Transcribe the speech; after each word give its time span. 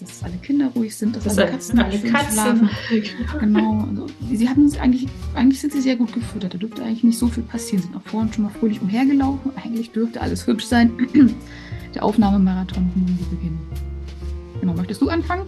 dass, 0.00 0.22
alle 0.22 0.36
Kinder 0.36 0.68
ruhig 0.74 0.96
sind, 0.96 1.16
dass, 1.16 1.24
dass 1.24 1.38
alle 1.38 1.50
Katzen, 1.50 1.78
alle 1.78 1.98
Katzen 1.98 2.32
schlafen. 2.32 2.70
genau. 3.40 3.86
Also, 3.88 4.06
sie 4.32 4.48
hatten 4.48 4.66
es 4.66 4.78
eigentlich, 4.78 5.08
eigentlich 5.34 5.60
sind 5.60 5.72
sie 5.72 5.80
sehr 5.80 5.96
gut 5.96 6.12
gefüttert. 6.12 6.54
Da 6.54 6.58
dürfte 6.58 6.82
eigentlich 6.82 7.04
nicht 7.04 7.18
so 7.18 7.28
viel 7.28 7.42
passieren. 7.42 7.82
Sie 7.82 7.88
sind 7.88 7.96
auch 7.96 8.10
vorhin 8.10 8.32
schon 8.32 8.44
mal 8.44 8.50
fröhlich 8.50 8.80
umhergelaufen. 8.80 9.52
Eigentlich 9.56 9.90
dürfte 9.90 10.20
alles 10.20 10.46
hübsch 10.46 10.66
sein. 10.66 10.92
Der 11.94 12.04
Aufnahmemarathon 12.04 12.90
beginnen. 13.30 13.58
Genau, 14.60 14.74
möchtest 14.74 15.00
du 15.00 15.08
anfangen? 15.08 15.46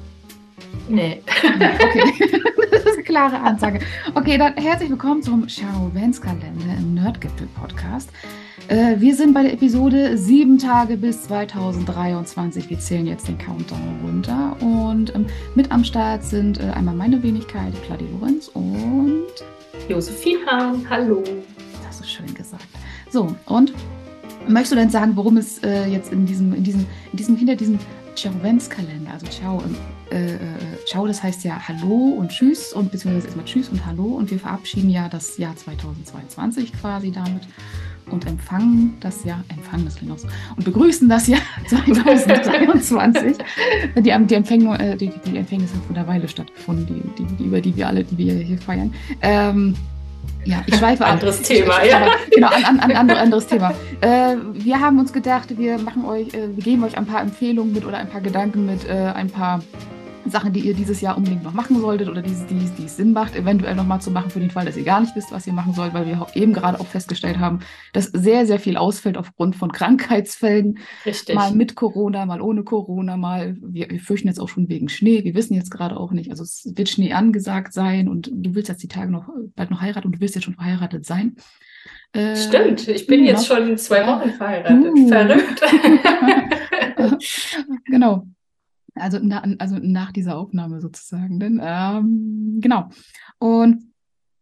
Nee. 0.88 1.22
Okay, 1.42 2.30
das 2.70 2.84
ist 2.84 2.94
eine 2.94 3.02
klare 3.02 3.40
Ansage. 3.40 3.80
Okay, 4.14 4.38
dann 4.38 4.54
herzlich 4.54 4.90
willkommen 4.90 5.22
zum 5.22 5.48
Shadow-Vents-Kalender 5.48 6.76
im 6.78 6.94
Nerdgipfel-Podcast. 6.94 8.10
Äh, 8.10 8.39
wir 8.68 9.14
sind 9.14 9.34
bei 9.34 9.42
der 9.42 9.52
Episode 9.52 10.16
sieben 10.16 10.58
Tage 10.58 10.96
bis 10.96 11.24
2023. 11.24 12.70
Wir 12.70 12.78
zählen 12.78 13.06
jetzt 13.06 13.26
den 13.28 13.38
Countdown 13.38 14.00
runter. 14.04 14.56
Und 14.60 15.14
ähm, 15.14 15.26
mit 15.54 15.70
am 15.72 15.84
Start 15.84 16.22
sind 16.24 16.60
äh, 16.60 16.64
einmal 16.70 16.94
meine 16.94 17.22
Wenigkeit, 17.22 17.72
Claudia 17.86 18.06
Lorenz 18.12 18.48
und 18.48 19.26
Josephine 19.88 20.46
Hahn. 20.46 20.86
Hallo. 20.88 21.22
Das 21.84 22.00
ist 22.00 22.10
schön 22.10 22.32
gesagt. 22.34 22.66
So, 23.10 23.34
und 23.46 23.72
möchtest 24.48 24.72
du 24.72 24.76
denn 24.76 24.90
sagen, 24.90 25.12
worum 25.16 25.36
es 25.36 25.58
äh, 25.64 25.86
jetzt 25.86 26.12
in 26.12 26.26
diesem, 26.26 26.54
in 26.54 26.62
diesem, 26.62 26.86
in 27.12 27.16
diesem, 27.16 27.36
hinter 27.36 27.56
diesem 27.56 27.78
Ciao-Vents-Kalender, 28.14 29.12
also 29.12 29.26
Ciao, 29.26 29.58
äh, 29.58 29.62
äh, 30.10 30.38
Ciao, 30.86 31.06
das 31.06 31.22
heißt 31.22 31.44
ja 31.44 31.60
Hallo 31.68 32.16
und 32.18 32.30
Tschüss 32.30 32.72
und 32.72 32.90
beziehungsweise 32.90 33.26
erstmal 33.26 33.44
Tschüss 33.44 33.68
und 33.68 33.84
Hallo 33.86 34.04
und 34.04 34.30
wir 34.30 34.38
verabschieden 34.38 34.90
ja 34.90 35.08
das 35.08 35.38
Jahr 35.38 35.56
2022 35.56 36.72
quasi 36.80 37.10
damit 37.10 37.42
und 38.10 38.26
empfangen 38.26 38.96
das 39.00 39.24
Jahr, 39.24 39.42
empfangen 39.48 39.84
das 39.84 39.96
klingt 39.96 40.12
auch 40.12 40.18
so, 40.18 40.28
und 40.56 40.64
begrüßen 40.64 41.08
das 41.08 41.26
Jahr 41.26 41.40
2023. 41.68 43.36
die, 43.96 44.02
die, 44.02 44.34
Empfäng, 44.34 44.72
äh, 44.74 44.96
die, 44.96 45.12
die 45.26 45.36
Empfängnisse 45.36 45.74
haben 45.74 45.82
vor 45.82 45.94
der 45.94 46.06
Weile 46.06 46.28
stattgefunden, 46.28 46.86
die, 46.86 47.22
die, 47.22 47.36
die, 47.36 47.44
über 47.44 47.60
die 47.60 47.76
wir 47.76 47.88
alle, 47.88 48.04
die 48.04 48.18
wir 48.18 48.34
hier 48.34 48.58
feiern. 48.58 48.92
Ähm, 49.22 49.76
ja, 50.44 50.62
ich 50.66 50.74
schweife 50.76 51.04
ab. 51.04 51.12
Anderes 51.12 51.42
Thema, 51.42 51.84
ja. 51.84 52.08
Genau, 52.30 52.48
an, 52.48 52.80
an, 52.80 52.90
an, 52.92 53.10
anderes 53.10 53.46
Thema. 53.46 53.74
Äh, 54.00 54.36
wir 54.54 54.80
haben 54.80 54.98
uns 54.98 55.12
gedacht, 55.12 55.56
wir 55.58 55.78
machen 55.78 56.04
euch, 56.04 56.28
äh, 56.28 56.56
wir 56.56 56.62
geben 56.62 56.84
euch 56.84 56.96
ein 56.96 57.06
paar 57.06 57.20
Empfehlungen 57.20 57.72
mit 57.72 57.84
oder 57.84 57.98
ein 57.98 58.08
paar 58.08 58.22
Gedanken 58.22 58.66
mit, 58.66 58.88
äh, 58.88 59.12
ein 59.14 59.28
paar 59.28 59.60
Sachen, 60.26 60.52
die 60.52 60.60
ihr 60.60 60.74
dieses 60.74 61.00
Jahr 61.00 61.16
unbedingt 61.16 61.42
noch 61.42 61.52
machen 61.52 61.80
solltet 61.80 62.08
oder 62.08 62.22
die, 62.22 62.34
die, 62.48 62.70
die 62.78 62.84
es 62.84 62.96
Sinn 62.96 63.12
macht, 63.12 63.34
eventuell 63.34 63.74
noch 63.74 63.86
mal 63.86 64.00
zu 64.00 64.10
machen, 64.10 64.30
für 64.30 64.40
den 64.40 64.50
Fall, 64.50 64.64
dass 64.64 64.76
ihr 64.76 64.84
gar 64.84 65.00
nicht 65.00 65.16
wisst, 65.16 65.32
was 65.32 65.46
ihr 65.46 65.52
machen 65.52 65.72
sollt, 65.72 65.94
weil 65.94 66.06
wir 66.06 66.26
eben 66.34 66.52
gerade 66.52 66.78
auch 66.80 66.86
festgestellt 66.86 67.38
haben, 67.38 67.60
dass 67.92 68.06
sehr, 68.06 68.46
sehr 68.46 68.60
viel 68.60 68.76
ausfällt 68.76 69.16
aufgrund 69.16 69.56
von 69.56 69.72
Krankheitsfällen. 69.72 70.78
Richtig. 71.06 71.34
Mal 71.34 71.52
mit 71.52 71.74
Corona, 71.74 72.26
mal 72.26 72.40
ohne 72.40 72.62
Corona, 72.64 73.16
mal, 73.16 73.56
wir, 73.60 73.90
wir 73.90 74.00
fürchten 74.00 74.28
jetzt 74.28 74.40
auch 74.40 74.48
schon 74.48 74.68
wegen 74.68 74.88
Schnee. 74.88 75.24
Wir 75.24 75.34
wissen 75.34 75.54
jetzt 75.54 75.70
gerade 75.70 75.96
auch 75.96 76.12
nicht, 76.12 76.30
also 76.30 76.42
es 76.42 76.70
wird 76.74 76.88
Schnee 76.88 77.12
angesagt 77.12 77.72
sein 77.72 78.08
und 78.08 78.30
du 78.32 78.54
willst 78.54 78.68
jetzt 78.68 78.82
die 78.82 78.88
Tage 78.88 79.10
noch, 79.10 79.28
bald 79.56 79.70
noch 79.70 79.80
heiraten 79.80 80.06
und 80.06 80.16
du 80.16 80.20
willst 80.20 80.34
jetzt 80.34 80.44
schon 80.44 80.54
verheiratet 80.54 81.06
sein. 81.06 81.36
Äh, 82.12 82.36
Stimmt, 82.36 82.88
ich 82.88 83.06
bin 83.06 83.24
jetzt 83.24 83.48
genau. 83.48 83.60
schon 83.66 83.78
zwei 83.78 84.06
Wochen 84.06 84.30
verheiratet. 84.30 84.92
Uh. 84.92 85.08
Verrückt. 85.08 85.62
genau. 87.86 88.26
Also, 88.94 89.18
na, 89.22 89.42
also 89.58 89.76
nach 89.80 90.12
dieser 90.12 90.36
Aufnahme 90.36 90.80
sozusagen. 90.80 91.38
Denn, 91.40 91.60
ähm, 91.62 92.58
genau. 92.60 92.88
Und 93.38 93.90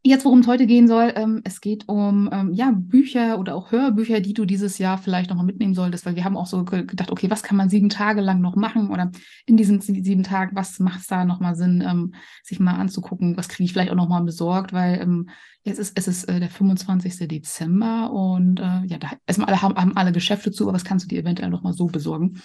jetzt, 0.09 0.25
worum 0.25 0.41
es 0.41 0.47
heute 0.47 0.67
gehen 0.67 0.89
soll, 0.89 1.13
ähm, 1.17 1.41
es 1.45 1.61
geht 1.61 1.89
um 1.89 2.29
ähm, 2.33 2.53
ja, 2.55 2.73
Bücher 2.75 3.39
oder 3.39 3.55
auch 3.55 3.73
Hörbücher, 3.73 4.21
die 4.21 4.33
du 4.33 4.45
dieses 4.45 4.79
Jahr 4.79 4.99
vielleicht 4.99 5.31
nochmal 5.31 5.45
mitnehmen 5.45 5.75
solltest, 5.75 6.07
weil 6.07 6.17
wir 6.17 6.25
haben 6.25 6.37
auch 6.37 6.47
so 6.47 6.64
gedacht, 6.64 7.11
okay, 7.11 7.31
was 7.31 7.42
kann 7.42 7.57
man 7.57 7.69
sieben 7.69 7.89
Tage 7.89 8.20
lang 8.20 8.41
noch 8.41 8.57
machen 8.57 8.91
oder 8.91 9.11
in 9.47 9.57
diesen 9.57 9.81
sieben 9.81 10.23
Tagen, 10.23 10.57
was 10.57 10.79
macht 10.79 11.01
es 11.01 11.07
da 11.07 11.25
nochmal 11.25 11.57
Sinn, 11.57 11.85
ähm, 11.87 12.14
sich 12.42 12.61
mal 12.61 12.75
anzugucken, 12.75 13.37
was 13.37 13.48
kriege 13.48 13.64
ich 13.64 13.73
vielleicht 13.73 13.91
auch 13.91 13.97
nochmal 13.97 14.23
besorgt, 14.23 14.73
weil 14.73 15.01
ähm, 15.01 15.29
jetzt 15.64 15.79
ist, 15.79 15.98
es 15.98 16.08
ist 16.08 16.25
äh, 16.25 16.41
der 16.41 16.51
25. 16.51 17.29
Dezember 17.29 18.11
und 18.13 18.61
äh, 18.61 18.85
ja, 18.87 18.98
da 18.98 19.13
erstmal 19.27 19.48
alle, 19.48 19.63
haben, 19.63 19.75
haben 19.75 19.97
alle 19.97 20.13
Geschäfte 20.13 20.53
zu, 20.53 20.64
aber 20.64 20.75
was 20.75 20.85
kannst 20.85 21.05
du 21.05 21.08
dir 21.08 21.20
eventuell 21.20 21.51
nochmal 21.51 21.73
so 21.73 21.87
besorgen? 21.87 22.41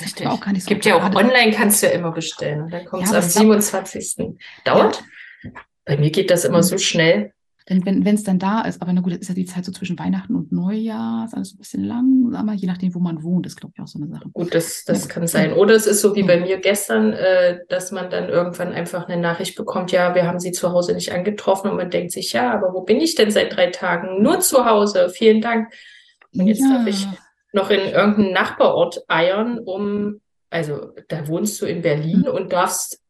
Richtig. 0.00 0.26
Auch 0.26 0.40
gar 0.40 0.52
nicht 0.52 0.64
so 0.64 0.68
Gibt 0.68 0.84
ja 0.84 0.96
auch 0.96 1.14
online, 1.14 1.52
kannst 1.52 1.82
du 1.82 1.86
ja 1.86 1.92
immer 1.92 2.12
bestellen. 2.12 2.68
Dann 2.70 2.84
kommt 2.84 3.04
es 3.04 3.12
am 3.12 3.22
27. 3.22 4.36
Dauert? 4.64 5.02
Ja. 5.42 5.50
Bei 5.84 5.96
mir 5.96 6.10
geht 6.10 6.30
das 6.30 6.44
immer 6.44 6.58
mhm. 6.58 6.62
so 6.62 6.78
schnell. 6.78 7.32
Denn 7.68 7.84
wenn 7.84 8.14
es 8.14 8.22
dann 8.22 8.38
da 8.38 8.60
ist, 8.60 8.80
aber 8.80 8.92
na 8.92 9.00
gut, 9.00 9.12
das 9.12 9.22
ist 9.22 9.28
ja 9.28 9.34
die 9.34 9.44
Zeit 9.44 9.64
so 9.64 9.72
zwischen 9.72 9.98
Weihnachten 9.98 10.36
und 10.36 10.52
Neujahr, 10.52 11.24
ist 11.24 11.34
alles 11.34 11.52
ein 11.52 11.58
bisschen 11.58 11.82
langsamer, 11.82 12.52
je 12.52 12.68
nachdem, 12.68 12.94
wo 12.94 13.00
man 13.00 13.24
wohnt, 13.24 13.44
ist, 13.44 13.56
glaube 13.56 13.72
ich, 13.76 13.82
auch 13.82 13.88
so 13.88 13.98
eine 13.98 14.06
Sache. 14.06 14.28
Gut, 14.32 14.54
das, 14.54 14.84
das 14.84 15.04
ja. 15.04 15.10
kann 15.10 15.26
sein. 15.26 15.52
Oder 15.52 15.74
es 15.74 15.88
ist 15.88 16.00
so 16.00 16.14
wie 16.14 16.20
ja. 16.20 16.26
bei 16.26 16.38
mir 16.38 16.58
gestern, 16.58 17.12
äh, 17.12 17.58
dass 17.68 17.90
man 17.90 18.08
dann 18.08 18.28
irgendwann 18.28 18.72
einfach 18.72 19.08
eine 19.08 19.20
Nachricht 19.20 19.56
bekommt, 19.56 19.90
ja, 19.90 20.14
wir 20.14 20.28
haben 20.28 20.38
sie 20.38 20.52
zu 20.52 20.70
Hause 20.70 20.94
nicht 20.94 21.12
angetroffen 21.12 21.68
und 21.68 21.76
man 21.76 21.90
denkt 21.90 22.12
sich, 22.12 22.32
ja, 22.32 22.52
aber 22.52 22.72
wo 22.72 22.82
bin 22.82 23.00
ich 23.00 23.16
denn 23.16 23.32
seit 23.32 23.56
drei 23.56 23.70
Tagen? 23.70 24.22
Nur 24.22 24.38
zu 24.38 24.64
Hause, 24.64 25.08
vielen 25.08 25.40
Dank. 25.40 25.72
Und 26.32 26.46
jetzt 26.46 26.60
ja. 26.60 26.68
darf 26.68 26.86
ich 26.86 27.08
noch 27.56 27.70
in 27.70 27.80
irgendeinen 27.80 28.32
Nachbarort 28.32 29.02
eiern, 29.08 29.58
um, 29.58 30.20
also 30.50 30.92
da 31.08 31.26
wohnst 31.26 31.60
du 31.60 31.66
in 31.66 31.82
Berlin 31.82 32.20
mhm. 32.20 32.34
und 32.34 32.52
darfst 32.52 33.00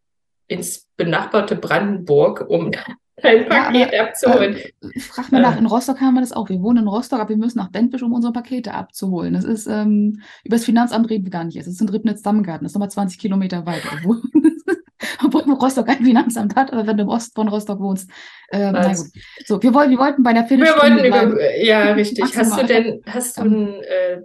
ins 0.46 0.86
benachbarte 0.96 1.56
Brandenburg, 1.56 2.46
um 2.48 2.70
dein 3.16 3.48
Paket 3.48 3.92
ja, 3.92 4.04
abzuholen. 4.04 4.56
Äh, 4.56 5.00
frag 5.00 5.32
mal 5.32 5.42
nach, 5.42 5.58
in 5.58 5.66
Rostock 5.66 6.00
haben 6.00 6.14
wir 6.14 6.20
das 6.20 6.32
auch. 6.32 6.48
Wir 6.48 6.62
wohnen 6.62 6.84
in 6.84 6.88
Rostock, 6.88 7.18
aber 7.18 7.30
wir 7.30 7.36
müssen 7.36 7.58
nach 7.58 7.70
Bentwisch, 7.70 8.02
um 8.02 8.12
unsere 8.12 8.32
Pakete 8.32 8.72
abzuholen. 8.72 9.34
Das 9.34 9.44
ist, 9.44 9.66
ähm, 9.66 10.22
über 10.44 10.56
das 10.56 10.64
Finanzamt 10.64 11.10
reden 11.10 11.24
wir 11.24 11.32
gar 11.32 11.44
nicht. 11.44 11.58
Das 11.58 11.66
ist 11.66 11.80
in 11.80 11.88
Ribnitz-Dammgarten, 11.88 12.64
das 12.64 12.70
ist 12.70 12.76
nochmal 12.76 12.90
20 12.90 13.18
Kilometer 13.18 13.66
weiter. 13.66 13.88
Obwohl 15.24 15.42
Rostock 15.54 15.88
ein 15.88 16.04
Finanzamt 16.04 16.54
hat, 16.56 16.72
aber 16.72 16.86
wenn 16.86 16.96
du 16.96 17.02
im 17.02 17.08
Osten 17.08 17.34
von 17.34 17.48
Rostock 17.48 17.80
wohnst, 17.80 18.08
äh, 18.48 18.70
na 18.70 18.92
gut. 18.94 19.06
So, 19.44 19.62
wir, 19.62 19.74
wollten, 19.74 19.90
wir 19.90 19.98
wollten 19.98 20.22
bei 20.22 20.32
der 20.32 20.44
Viertelstunde 20.44 21.02
Wir 21.02 21.12
wollten 21.12 21.32
über, 21.32 21.56
ja, 21.56 21.92
richtig. 21.92 22.24
Hast 22.36 22.60
du 22.60 22.66
denn, 22.66 23.02
hast 23.06 23.38
du 23.38 23.42
ein, 23.42 23.68
äh, 23.82 24.12
äh, 24.12 24.22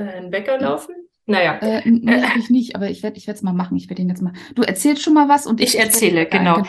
einen 0.00 0.30
Bäcker 0.30 0.58
laufen? 0.58 0.94
Naja. 1.26 1.58
Äh, 1.60 1.82
nee, 1.84 2.10
äh, 2.10 2.22
habe 2.22 2.38
ich 2.38 2.48
nicht, 2.48 2.74
aber 2.74 2.88
ich 2.88 3.02
werde 3.02 3.18
ich 3.18 3.28
es 3.28 3.42
mal 3.42 3.52
machen. 3.52 3.76
Ich 3.76 3.90
werde 3.90 4.00
ihn 4.00 4.08
jetzt 4.08 4.22
mal. 4.22 4.32
Du 4.54 4.62
erzählst 4.62 5.02
schon 5.02 5.12
mal 5.12 5.28
was 5.28 5.46
und 5.46 5.60
ich, 5.60 5.74
ich 5.74 5.80
erzähle, 5.80 6.22
ich 6.22 6.30
genau. 6.30 6.62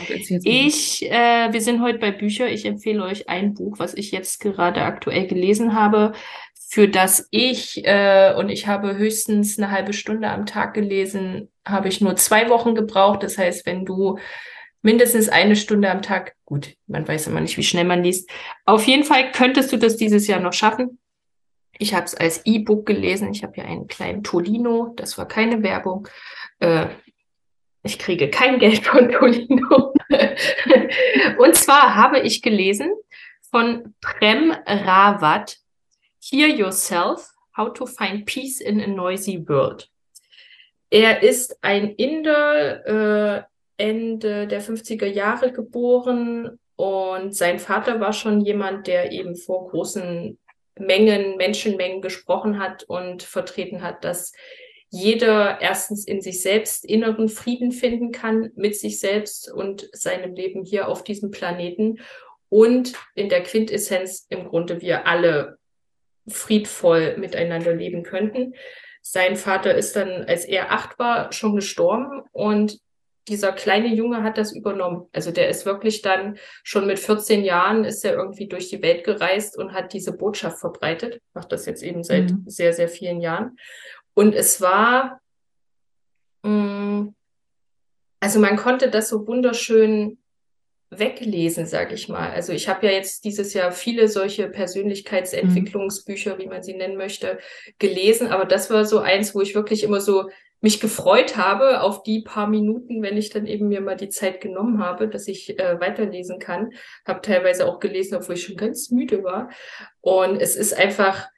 Ich, 0.44 1.10
äh, 1.10 1.54
wir 1.54 1.62
sind 1.62 1.82
heute 1.82 1.98
bei 1.98 2.12
Bücher. 2.12 2.50
Ich 2.50 2.66
empfehle 2.66 3.04
euch 3.04 3.30
ein 3.30 3.54
Buch, 3.54 3.80
was 3.80 3.94
ich 3.94 4.12
jetzt 4.12 4.42
gerade 4.42 4.82
aktuell 4.82 5.28
gelesen 5.28 5.74
habe, 5.74 6.12
für 6.72 6.90
das 6.90 7.28
ich, 7.32 7.86
äh, 7.86 8.36
und 8.38 8.50
ich 8.50 8.68
habe 8.68 8.98
höchstens 8.98 9.58
eine 9.58 9.72
halbe 9.72 9.94
Stunde 9.94 10.30
am 10.30 10.46
Tag 10.46 10.74
gelesen, 10.74 11.50
habe 11.66 11.88
ich 11.88 12.02
nur 12.02 12.18
zwei 12.18 12.50
Wochen 12.50 12.76
gebraucht. 12.76 13.24
Das 13.24 13.38
heißt, 13.38 13.66
wenn 13.66 13.86
du 13.86 14.20
mindestens 14.82 15.30
eine 15.30 15.56
Stunde 15.56 15.90
am 15.90 16.02
Tag, 16.02 16.36
gut, 16.46 16.76
man 16.86 17.08
weiß 17.08 17.28
immer 17.28 17.42
nicht, 17.42 17.58
wie 17.58 17.64
schnell 17.64 17.86
man 17.86 18.04
liest. 18.04 18.30
Auf 18.66 18.86
jeden 18.86 19.06
Fall 19.06 19.32
könntest 19.32 19.72
du 19.72 19.78
das 19.78 19.96
dieses 19.96 20.28
Jahr 20.28 20.42
noch 20.42 20.54
schaffen. 20.54 21.00
Ich 21.82 21.94
habe 21.94 22.06
es 22.06 22.14
als 22.14 22.46
E-Book 22.46 22.86
gelesen. 22.86 23.32
Ich 23.32 23.42
habe 23.42 23.54
ja 23.56 23.64
einen 23.64 23.88
kleinen 23.88 24.22
Tolino. 24.22 24.94
Das 24.98 25.18
war 25.18 25.28
keine 25.28 25.64
Werbung. 25.64 26.08
Äh, 26.60 26.88
ich 27.84 27.98
kriege 27.98 28.30
kein 28.30 28.60
Geld 28.60 28.86
von 28.86 29.10
Tolino. 29.10 29.94
Und 31.40 31.56
zwar 31.56 31.96
habe 31.96 32.20
ich 32.20 32.42
gelesen 32.42 32.92
von 33.50 33.96
Prem 34.02 34.52
Rawat, 34.66 35.58
Hear 36.22 36.50
Yourself, 36.50 37.30
How 37.56 37.74
to 37.74 37.86
Find 37.86 38.26
Peace 38.26 38.60
in 38.60 38.82
a 38.82 38.88
Noisy 38.88 39.48
World. 39.48 39.90
Er 40.90 41.24
ist 41.24 41.58
ein 41.64 41.96
Inder, 41.96 42.86
äh, 43.38 43.44
Ende 43.78 44.48
der 44.48 44.62
50er 44.62 45.06
Jahre 45.06 45.54
geboren 45.54 46.60
und 46.75 47.34
sein 47.34 47.60
Vater 47.60 48.02
war 48.02 48.12
schon 48.12 48.42
jemand, 48.42 48.88
der 48.88 49.14
eben 49.14 49.38
vor 49.38 49.70
großen 49.70 50.38
Mengen, 50.80 51.38
Menschenmengen 51.38 52.02
gesprochen 52.02 52.60
hat 52.60 52.84
und 52.84 53.24
vertreten 53.24 53.81
hat, 53.81 54.04
dass 54.04 54.34
jeder 54.90 55.62
erstens 55.62 56.08
in 56.08 56.22
sich 56.22 56.42
selbst 56.42 56.84
inneren 56.84 57.30
Frieden 57.30 57.72
finden 57.72 58.12
kann 58.12 58.52
mit 58.56 58.76
sich 58.76 59.00
selbst 59.00 59.52
und 59.52 59.88
seinem 59.94 60.34
Leben 60.34 60.64
hier 60.64 60.88
auf 60.88 61.04
diesem 61.04 61.30
Planeten 61.30 62.00
und 62.50 62.94
in 63.14 63.30
der 63.30 63.44
Quintessenz 63.44 64.26
im 64.30 64.48
Grunde 64.48 64.81
wir 64.81 65.06
alle 65.06 65.60
friedvoll 66.28 67.18
miteinander 67.18 67.74
leben 67.74 68.04
könnten. 68.04 68.56
Sein 69.02 69.36
Vater 69.36 69.75
ist 69.75 69.96
dann, 69.96 70.25
als 70.25 70.46
er 70.46 70.72
acht 70.72 70.98
war, 71.00 71.32
schon 71.32 71.56
gestorben 71.56 72.24
und 72.32 72.80
dieser 73.30 73.52
kleine 73.52 73.88
Junge 73.88 74.24
hat 74.24 74.38
das 74.38 74.52
übernommen. 74.52 75.08
Also 75.14 75.31
der 75.31 75.50
ist 75.50 75.66
wirklich 75.66 76.02
dann 76.02 76.38
schon 76.64 76.88
mit 76.88 77.00
14 77.00 77.44
Jahren 77.44 77.86
ist 77.86 78.04
er 78.04 78.14
irgendwie 78.14 78.48
durch 78.48 78.70
die 78.70 78.81
Welt 78.81 79.04
gereist 79.04 79.58
und 79.58 79.74
hat 79.74 79.94
diese 79.94 80.12
Botschaft 80.12 80.60
verbreitet. 80.60 81.22
Macht 81.34 81.52
das 81.52 81.66
jetzt 81.66 81.84
eben 81.84 82.04
seit 82.04 82.31
mhm. 82.31 82.44
sehr, 82.48 82.74
sehr 82.74 82.90
vielen 82.90 83.22
Jahren. 83.22 83.58
Und 84.14 84.36
es 84.36 84.60
war, 84.60 85.22
mh, 86.44 86.52
mm, 86.52 87.16
also 88.22 88.40
man 88.40 88.58
konnte 88.58 88.90
das 88.90 89.08
so 89.08 89.26
wunderschön 89.28 90.18
weglesen, 90.90 91.66
sage 91.66 91.94
ich 91.94 92.10
mal. 92.10 92.32
Also 92.32 92.52
ich 92.52 92.68
habe 92.68 92.88
ja 92.88 92.92
jetzt 92.92 93.24
dieses 93.24 93.54
Jahr 93.54 93.72
viele 93.72 94.08
solche 94.08 94.50
Persönlichkeitsentwicklungsbücher, 94.50 96.38
wie 96.40 96.48
man 96.48 96.64
sie 96.64 96.74
nennen 96.74 96.98
möchte, 96.98 97.40
gelesen, 97.78 98.28
aber 98.28 98.46
das 98.46 98.70
war 98.72 98.86
so 98.86 99.00
eins, 99.00 99.36
wo 99.36 99.42
ich 99.42 99.56
wirklich 99.56 99.84
immer 99.84 100.02
so 100.02 100.30
mich 100.62 100.80
gefreut 100.80 101.38
habe 101.38 101.82
auf 101.82 102.04
die 102.04 102.22
paar 102.22 102.48
Minuten, 102.48 103.02
wenn 103.02 103.18
ich 103.18 103.30
dann 103.30 103.46
eben 103.46 103.70
mir 103.70 103.82
mal 103.82 103.96
die 103.96 104.10
Zeit 104.10 104.42
genommen 104.42 104.80
habe, 104.84 105.08
dass 105.08 105.28
ich 105.28 105.58
äh, 105.58 105.80
weiterlesen 105.80 106.40
kann. 106.40 106.72
Habe 107.06 107.22
teilweise 107.22 107.66
auch 107.66 107.80
gelesen, 107.80 108.16
obwohl 108.16 108.36
ich 108.36 108.44
schon 108.44 108.58
ganz 108.58 108.92
müde 108.92 109.24
war. 109.24 109.50
Und 110.02 110.42
es 110.42 110.56
ist 110.56 110.74
einfach, 110.74 111.30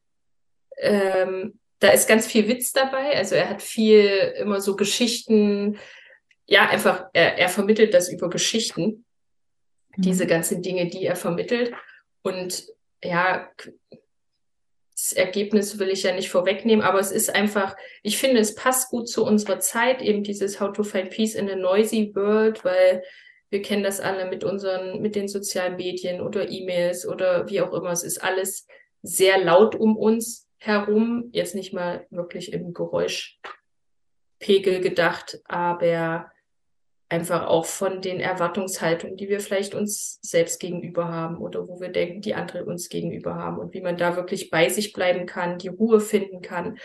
ähm, 0.78 1.60
da 1.80 1.90
ist 1.90 2.08
ganz 2.08 2.26
viel 2.26 2.48
Witz 2.48 2.74
dabei. 2.74 3.16
Also 3.16 3.36
er 3.36 3.50
hat 3.50 3.62
viel 3.62 4.34
immer 4.38 4.60
so 4.60 4.76
Geschichten. 4.76 5.78
Ja, 6.48 6.70
einfach, 6.70 7.06
er, 7.14 7.38
er 7.38 7.50
vermittelt 7.50 7.94
das 7.94 8.12
über 8.12 8.30
Geschichten. 8.30 9.06
Mhm. 9.96 10.02
Diese 10.02 10.26
ganzen 10.26 10.64
Dinge, 10.64 10.88
die 10.88 11.06
er 11.06 11.16
vermittelt. 11.16 11.74
Und 12.24 12.66
ja, 13.04 13.50
das 15.01 15.13
Ergebnis 15.13 15.80
will 15.80 15.89
ich 15.89 16.03
ja 16.03 16.13
nicht 16.13 16.30
vorwegnehmen, 16.30 16.86
aber 16.86 17.00
es 17.00 17.12
ist 17.12 17.33
einfach, 17.33 17.75
ich 18.03 18.19
finde, 18.19 18.39
es 18.39 18.53
passt 18.53 18.92
gut 18.92 19.09
zu 19.09 19.25
unserer 19.25 19.59
Zeit, 19.59 20.03
eben 20.03 20.21
dieses 20.21 20.59
How 20.59 20.74
to 20.74 20.83
Find 20.83 21.09
Peace 21.09 21.33
in 21.33 21.50
a 21.50 21.56
Noisy 21.56 22.12
World, 22.13 22.63
weil 22.63 23.01
wir 23.50 23.63
kennen 23.63 23.83
das 23.83 24.00
alle 24.00 24.30
mit 24.30 24.44
unseren, 24.44 25.01
mit 25.01 25.15
den 25.15 25.27
sozialen 25.27 25.75
Medien 25.75 26.21
oder 26.21 26.50
E-Mails 26.50 27.07
oder 27.07 27.50
wie 27.50 27.62
auch 27.62 27.74
immer. 27.74 27.89
Es 27.89 28.03
ist 28.03 28.24
alles 28.24 28.68
sehr 29.01 29.44
laut 29.44 29.74
um 29.74 29.98
uns 29.98 30.48
herum. 30.57 31.30
Jetzt 31.31 31.56
nicht 31.56 31.74
mal 31.74 32.06
wirklich 32.12 32.53
im 32.53 32.71
Geräuschpegel 32.71 34.81
gedacht, 34.81 35.39
aber 35.45 36.31
einfach 37.12 37.46
auch 37.46 37.66
von 37.66 38.02
den 38.02 38.22
Erwartungshaltungen, 38.22 39.18
die 39.18 39.28
wir 39.28 39.42
vielleicht 39.42 39.75
uns 39.75 40.18
selbst 40.22 40.62
gegenüber 40.62 41.10
haben 41.10 41.38
oder 41.38 41.68
wo 41.68 41.81
wir 41.81 41.90
denken, 41.90 42.22
die 42.22 42.36
andere 42.36 42.63
uns 42.63 42.88
gegenüber 42.88 43.36
haben 43.36 43.58
und 43.58 43.74
wie 43.74 43.81
man 43.81 43.98
da 43.98 44.16
wirklich 44.16 44.50
bei 44.50 44.69
sich 44.69 44.94
bleiben 44.94 45.25
kann, 45.25 45.58
die 45.58 45.68
Ruhe 45.68 46.00
finden 46.00 46.42
kann, 46.42 46.78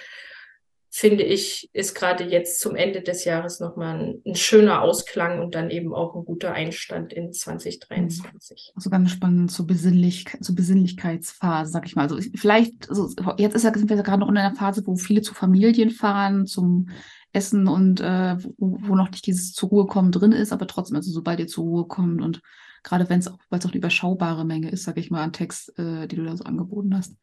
finde 0.90 1.22
ich, 1.22 1.70
ist 1.74 1.94
gerade 1.94 2.24
jetzt 2.24 2.58
zum 2.58 2.74
Ende 2.74 3.02
des 3.02 3.24
Jahres 3.24 3.60
nochmal 3.60 4.00
ein, 4.00 4.22
ein 4.26 4.34
schöner 4.34 4.82
Ausklang 4.82 5.40
und 5.40 5.54
dann 5.54 5.70
eben 5.70 5.94
auch 5.94 6.16
ein 6.16 6.24
guter 6.24 6.54
Einstand 6.54 7.12
in 7.12 7.32
2023. 7.32 8.72
Also 8.74 8.90
ganz 8.90 9.10
spannend 9.10 9.52
zur, 9.52 9.66
Besinnlich 9.66 10.24
zur 10.40 10.56
Besinnlichkeitsphase, 10.56 11.70
sag 11.70 11.86
ich 11.86 11.94
mal. 11.94 12.02
Also 12.02 12.18
vielleicht, 12.34 12.88
also 12.88 13.10
jetzt 13.36 13.54
ist 13.54 13.62
ja, 13.62 13.72
sind 13.74 13.90
wir 13.90 14.02
gerade 14.02 14.20
noch 14.20 14.30
in 14.30 14.38
einer 14.38 14.56
Phase, 14.56 14.84
wo 14.86 14.96
viele 14.96 15.22
zu 15.22 15.34
Familien 15.34 15.90
fahren, 15.90 16.46
zum 16.46 16.88
Essen 17.36 17.68
und 17.68 18.00
äh, 18.00 18.36
wo, 18.56 18.78
wo, 18.80 18.96
noch 18.96 19.10
nicht 19.10 19.26
dieses 19.26 19.52
zur 19.52 19.68
Ruhe 19.68 19.86
kommen 19.86 20.10
drin 20.10 20.32
ist, 20.32 20.52
aber 20.52 20.66
trotzdem, 20.66 20.96
also 20.96 21.10
sobald 21.10 21.38
ihr 21.38 21.46
zur 21.46 21.64
Ruhe 21.64 21.86
kommt 21.86 22.22
und 22.22 22.40
gerade 22.82 23.08
wenn 23.10 23.18
es 23.18 23.28
auch, 23.28 23.38
weil 23.50 23.58
es 23.58 23.66
auch 23.66 23.70
eine 23.70 23.78
überschaubare 23.78 24.44
Menge 24.44 24.70
ist, 24.70 24.84
sage 24.84 25.00
ich 25.00 25.10
mal, 25.10 25.22
an 25.22 25.32
Text, 25.32 25.78
äh, 25.78 26.08
die 26.08 26.16
du 26.16 26.24
da 26.24 26.36
so 26.36 26.44
angeboten 26.44 26.96
hast. 26.96 27.14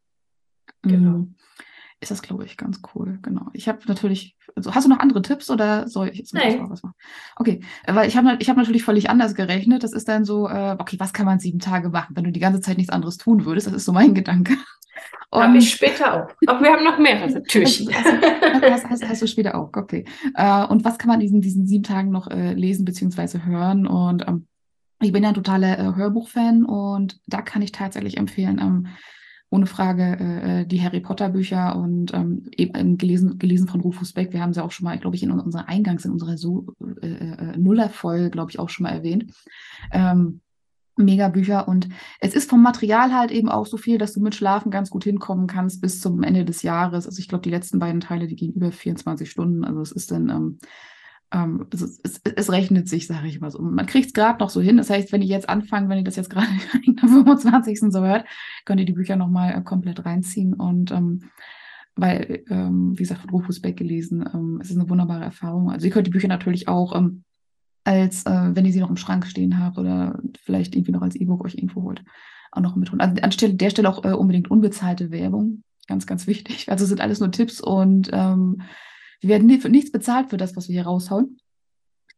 Genau. 0.83 1.19
Mm, 1.19 1.35
ist 1.99 2.11
das, 2.11 2.21
glaube 2.21 2.45
ich, 2.45 2.57
ganz 2.57 2.81
cool. 2.93 3.17
Genau. 3.21 3.47
Ich 3.53 3.67
habe 3.67 3.79
natürlich, 3.87 4.35
also 4.55 4.75
hast 4.75 4.83
du 4.83 4.89
noch 4.89 4.99
andere 4.99 5.21
Tipps 5.21 5.49
oder 5.49 5.87
soll 5.87 6.09
ich 6.09 6.19
jetzt 6.19 6.33
Nein. 6.33 6.69
was 6.69 6.83
machen? 6.83 6.95
Okay, 7.37 7.61
weil 7.87 8.07
ich 8.07 8.17
habe 8.17 8.37
ich 8.39 8.49
hab 8.49 8.57
natürlich 8.57 8.83
völlig 8.83 9.09
anders 9.09 9.35
gerechnet. 9.35 9.83
Das 9.83 9.93
ist 9.93 10.07
dann 10.07 10.25
so, 10.25 10.47
äh, 10.47 10.75
okay, 10.77 10.99
was 10.99 11.13
kann 11.13 11.25
man 11.25 11.39
sieben 11.39 11.59
Tage 11.59 11.89
machen, 11.89 12.15
wenn 12.15 12.25
du 12.25 12.31
die 12.31 12.41
ganze 12.41 12.61
Zeit 12.61 12.77
nichts 12.77 12.91
anderes 12.91 13.17
tun 13.17 13.45
würdest? 13.45 13.67
Das 13.67 13.73
ist 13.73 13.85
so 13.85 13.93
mein 13.93 14.13
Gedanke. 14.13 14.57
Habe 15.31 15.57
ich 15.57 15.71
später 15.71 16.13
auch. 16.13 16.29
Aber 16.45 16.61
wir 16.61 16.71
haben 16.71 16.83
noch 16.83 16.99
mehrere 16.99 17.41
Türchen. 17.43 17.89
hast, 17.93 18.85
hast, 18.89 19.09
hast, 19.09 19.21
du 19.21 19.27
später 19.27 19.55
auch, 19.55 19.69
okay. 19.75 20.05
Äh, 20.35 20.65
und 20.65 20.85
was 20.85 20.97
kann 20.97 21.07
man 21.07 21.21
in 21.21 21.27
diesen, 21.27 21.41
diesen 21.41 21.65
sieben 21.65 21.83
Tagen 21.83 22.11
noch 22.11 22.29
äh, 22.29 22.53
lesen 22.53 22.85
bzw. 22.85 23.39
hören? 23.39 23.87
Und 23.87 24.27
ähm, 24.27 24.47
ich 25.01 25.11
bin 25.11 25.23
ja 25.23 25.29
ein 25.29 25.35
totaler 25.35 25.79
äh, 25.79 25.95
Hörbuchfan 25.95 26.65
und 26.65 27.19
da 27.27 27.41
kann 27.41 27.61
ich 27.61 27.71
tatsächlich 27.71 28.17
empfehlen, 28.17 28.59
ähm, 28.59 28.87
ohne 29.49 29.65
Frage 29.65 30.17
äh, 30.19 30.61
äh, 30.61 30.65
die 30.65 30.81
Harry 30.81 30.99
Potter 30.99 31.29
Bücher 31.29 31.75
und 31.75 32.13
ähm, 32.13 32.49
eben 32.57 32.97
gelesen, 32.97 33.37
gelesen 33.37 33.67
von 33.67 33.81
Rufus 33.81 34.13
Beck. 34.13 34.33
Wir 34.33 34.41
haben 34.41 34.53
sie 34.53 34.63
auch 34.63 34.71
schon 34.71 34.85
mal, 34.85 34.97
glaube 34.97 35.15
ich, 35.15 35.23
in 35.23 35.31
unserer 35.31 35.67
Eingangs, 35.67 36.05
in 36.05 36.11
unserer 36.11 36.37
so 36.37 36.67
äh, 37.01 37.57
Nuller-Folge, 37.57 38.31
glaube 38.31 38.49
ich, 38.51 38.59
auch 38.59 38.69
schon 38.69 38.85
mal 38.85 38.93
erwähnt. 38.93 39.31
Ähm, 39.91 40.41
Megabücher 40.95 41.67
und 41.67 41.89
es 42.19 42.35
ist 42.35 42.49
vom 42.49 42.61
Material 42.61 43.13
halt 43.13 43.31
eben 43.31 43.49
auch 43.49 43.65
so 43.65 43.77
viel, 43.77 43.97
dass 43.97 44.13
du 44.13 44.21
mit 44.21 44.35
Schlafen 44.35 44.71
ganz 44.71 44.89
gut 44.89 45.03
hinkommen 45.03 45.47
kannst 45.47 45.81
bis 45.81 45.99
zum 45.99 46.21
Ende 46.23 46.45
des 46.45 46.61
Jahres. 46.61 47.05
Also 47.05 47.19
ich 47.19 47.27
glaube, 47.27 47.41
die 47.41 47.49
letzten 47.49 47.79
beiden 47.79 48.01
Teile, 48.01 48.27
die 48.27 48.35
gehen 48.35 48.53
über 48.53 48.71
24 48.71 49.29
Stunden. 49.29 49.63
Also 49.63 49.81
es 49.81 49.91
ist 49.91 50.11
dann, 50.11 50.29
ähm, 50.29 50.59
ähm, 51.31 51.67
es, 51.73 51.99
es, 52.03 52.21
es, 52.23 52.51
rechnet 52.51 52.87
sich, 52.87 53.07
sage 53.07 53.27
ich 53.27 53.41
mal 53.41 53.49
so. 53.49 53.59
Man 53.59 53.87
kriegt 53.87 54.07
es 54.07 54.13
gerade 54.13 54.39
noch 54.39 54.51
so 54.51 54.61
hin. 54.61 54.77
Das 54.77 54.89
heißt, 54.89 55.11
wenn 55.11 55.23
ich 55.23 55.29
jetzt 55.29 55.49
anfange, 55.49 55.89
wenn 55.89 55.97
ihr 55.97 56.03
das 56.03 56.15
jetzt 56.15 56.29
gerade 56.29 56.47
am 57.01 57.09
25. 57.09 57.79
so 57.91 58.01
hört, 58.01 58.25
könnt 58.65 58.79
ihr 58.79 58.85
die 58.85 58.93
Bücher 58.93 59.15
nochmal 59.15 59.57
äh, 59.57 59.61
komplett 59.61 60.05
reinziehen 60.05 60.53
und 60.53 60.91
ähm, 60.91 61.23
weil, 61.95 62.43
ähm, 62.49 62.93
wie 62.93 63.03
gesagt, 63.03 63.21
von 63.21 63.29
Rufus 63.29 63.61
Beck 63.61 63.77
gelesen, 63.77 64.27
ähm, 64.33 64.59
es 64.61 64.69
ist 64.71 64.77
eine 64.77 64.89
wunderbare 64.89 65.23
Erfahrung. 65.23 65.71
Also 65.71 65.85
ihr 65.85 65.91
könnt 65.91 66.07
die 66.07 66.11
Bücher 66.11 66.27
natürlich 66.27 66.67
auch 66.67 66.95
ähm, 66.95 67.23
als 67.83 68.25
äh, 68.25 68.55
wenn 68.55 68.65
ihr 68.65 68.71
sie 68.71 68.79
noch 68.79 68.89
im 68.89 68.97
Schrank 68.97 69.25
stehen 69.25 69.59
habt 69.59 69.77
oder 69.77 70.19
vielleicht 70.41 70.75
irgendwie 70.75 70.91
noch 70.91 71.01
als 71.01 71.15
E-Book 71.15 71.43
euch 71.43 71.55
irgendwo 71.55 71.83
holt, 71.83 72.03
auch 72.51 72.61
noch 72.61 72.75
mit 72.75 72.91
holen. 72.91 73.01
Also 73.01 73.21
anstelle 73.21 73.53
der 73.53 73.69
Stelle 73.69 73.89
auch 73.89 74.03
äh, 74.05 74.13
unbedingt 74.13 74.49
unbezahlte 74.49 75.11
Werbung, 75.11 75.63
ganz, 75.87 76.07
ganz 76.07 76.27
wichtig. 76.27 76.67
Also 76.71 76.85
sind 76.85 77.01
alles 77.01 77.19
nur 77.19 77.31
Tipps 77.31 77.61
und 77.61 78.09
ähm, 78.13 78.61
wir 79.21 79.29
werden 79.29 79.47
nie, 79.47 79.59
für 79.59 79.69
nichts 79.69 79.91
bezahlt 79.91 80.29
für 80.29 80.37
das, 80.37 80.55
was 80.55 80.67
wir 80.67 80.73
hier 80.73 80.85
raushauen. 80.85 81.37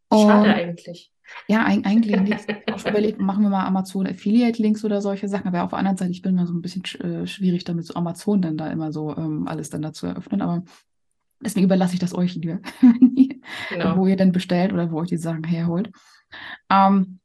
Und, 0.10 0.28
Schade 0.28 0.54
eigentlich. 0.54 1.12
Ja, 1.48 1.66
eigentlich 1.66 2.20
nicht. 2.20 2.48
auch 2.72 2.80
schon 2.80 2.92
überlegt, 2.92 3.20
machen 3.20 3.44
wir 3.44 3.50
mal 3.50 3.66
Amazon 3.66 4.08
Affiliate-Links 4.08 4.86
oder 4.86 5.02
solche 5.02 5.28
Sachen. 5.28 5.48
Aber 5.48 5.64
auf 5.64 5.72
der 5.72 5.80
anderen 5.80 5.98
Seite, 5.98 6.12
ich 6.12 6.22
bin 6.22 6.36
mal 6.36 6.46
so 6.46 6.54
ein 6.54 6.62
bisschen 6.62 6.84
äh, 7.02 7.28
schwierig 7.28 7.64
damit, 7.64 7.86
so 7.86 7.96
Amazon 7.96 8.42
dann 8.42 8.58
da 8.58 8.72
immer 8.72 8.92
so 8.92 9.16
ähm, 9.16 9.48
alles 9.48 9.70
dann 9.70 9.82
dazu 9.82 10.06
eröffnen. 10.06 10.42
Aber 10.42 10.64
Deswegen 11.42 11.66
überlasse 11.66 11.94
ich 11.94 12.00
das 12.00 12.16
euch, 12.16 12.36
lieber, 12.36 12.60
genau. 13.70 13.98
wo 13.98 14.08
ihr 14.08 14.16
denn 14.16 14.32
bestellt 14.32 14.74
oder 14.74 14.92
wo 14.92 15.00
euch 15.00 15.10
die 15.10 15.18
Sachen 15.18 15.44
herholt. 15.44 15.92
Ähm, 16.70 17.20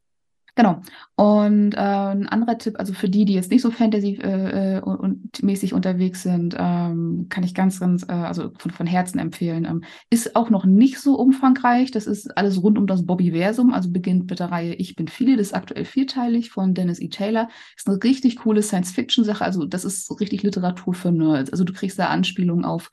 genau. 0.56 0.82
Und 1.14 1.74
äh, 1.74 1.78
ein 1.78 2.28
anderer 2.28 2.58
Tipp, 2.58 2.74
also 2.78 2.92
für 2.92 3.08
die, 3.08 3.24
die 3.24 3.34
jetzt 3.34 3.50
nicht 3.50 3.62
so 3.62 3.70
Fantasy-mäßig 3.70 4.22
äh, 4.22 5.72
äh 5.72 5.74
unterwegs 5.74 6.22
sind, 6.22 6.56
ähm, 6.58 7.26
kann 7.28 7.44
ich 7.44 7.54
ganz, 7.54 7.78
ganz, 7.78 8.02
äh, 8.02 8.12
also 8.12 8.50
von, 8.58 8.72
von 8.72 8.86
Herzen 8.86 9.20
empfehlen. 9.20 9.64
Ähm, 9.64 9.84
ist 10.10 10.34
auch 10.34 10.50
noch 10.50 10.64
nicht 10.64 10.98
so 10.98 11.14
umfangreich. 11.14 11.92
Das 11.92 12.06
ist 12.06 12.36
alles 12.36 12.60
rund 12.62 12.78
um 12.78 12.88
das 12.88 13.06
Bobby-Versum. 13.06 13.72
Also 13.72 13.90
beginnt 13.90 14.28
mit 14.28 14.40
der 14.40 14.50
Reihe 14.50 14.74
Ich 14.74 14.96
bin 14.96 15.06
viele, 15.06 15.36
das 15.36 15.48
ist 15.48 15.54
aktuell 15.54 15.84
vierteilig 15.84 16.50
von 16.50 16.74
Dennis 16.74 17.00
E. 17.00 17.08
Taylor. 17.08 17.48
Ist 17.76 17.88
eine 17.88 18.02
richtig 18.02 18.36
coole 18.36 18.62
Science-Fiction-Sache. 18.62 19.44
Also 19.44 19.66
das 19.66 19.84
ist 19.84 20.20
richtig 20.20 20.42
Literatur 20.42 20.94
für 20.94 21.12
Nerds. 21.12 21.52
Also 21.52 21.62
du 21.62 21.72
kriegst 21.72 21.98
da 21.98 22.08
Anspielungen 22.08 22.64
auf 22.64 22.90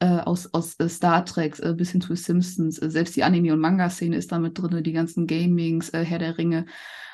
äh, 0.00 0.06
aus, 0.06 0.52
aus 0.52 0.78
äh, 0.78 0.88
Star 0.88 1.24
Trek 1.24 1.58
äh, 1.60 1.74
bis 1.74 1.92
hin 1.92 2.00
zu 2.00 2.14
Simpsons. 2.14 2.78
Äh, 2.78 2.90
selbst 2.90 3.16
die 3.16 3.24
Anime- 3.24 3.52
und 3.52 3.60
Manga-Szene 3.60 4.16
ist 4.16 4.32
da 4.32 4.38
mit 4.38 4.58
drin, 4.58 4.82
die 4.82 4.92
ganzen 4.92 5.26
Gamings, 5.26 5.90
äh, 5.90 6.04
Herr 6.04 6.18
der 6.18 6.38
Ringe. 6.38 6.66